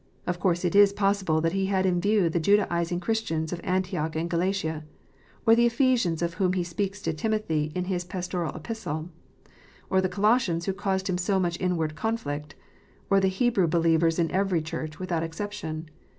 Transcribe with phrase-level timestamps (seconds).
[0.25, 4.15] Of course it is possible that he had in view the Judaizing Christians of Antioch
[4.15, 4.83] and Galatia,
[5.45, 9.11] or the Ephesians of whom he speaks to Timothy in his pastoral Epistle,
[9.91, 12.55] or the Colossians who caused him so much inward conflict,
[13.11, 15.87] or the Hebrew believers in every Church, without exception.